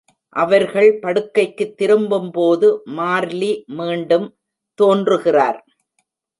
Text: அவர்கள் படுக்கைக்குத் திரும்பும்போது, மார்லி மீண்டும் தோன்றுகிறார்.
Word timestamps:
அவர்கள் 0.35 0.99
படுக்கைக்குத் 0.99 1.77
திரும்பும்போது, 1.77 2.81
மார்லி 2.97 3.63
மீண்டும் 3.67 4.27
தோன்றுகிறார். 4.79 5.59